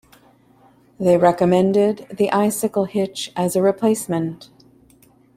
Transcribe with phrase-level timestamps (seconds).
[0.99, 4.49] They recommended the Icicle hitch as a replacement.